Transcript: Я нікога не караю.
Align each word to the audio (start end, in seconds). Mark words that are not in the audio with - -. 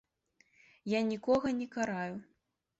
Я 0.97 1.03
нікога 1.11 1.47
не 1.61 1.71
караю. 1.79 2.15